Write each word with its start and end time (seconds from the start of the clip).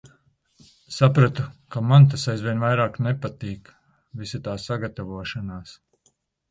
Sapratu, 0.95 1.45
ka 1.75 1.83
man 1.91 2.09
tas 2.15 2.25
aizvien 2.33 2.65
vairāk 2.65 2.99
nepatīk. 3.09 3.73
Visa 4.23 4.43
tā 4.51 4.61
sagatavošanās. 4.69 5.81